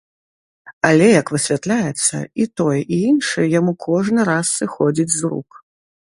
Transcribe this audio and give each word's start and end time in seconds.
Але, 0.87 1.09
як 1.21 1.27
высвятляецца, 1.35 2.15
і 2.45 2.47
тое, 2.61 2.81
і 2.97 2.99
іншае 3.11 3.47
яму 3.59 3.71
кожны 3.87 4.21
раз 4.33 4.45
сыходзіць 4.63 5.09
з 5.19 5.35
рук. 5.35 5.49